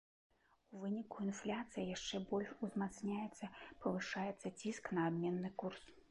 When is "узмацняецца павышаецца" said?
2.67-4.47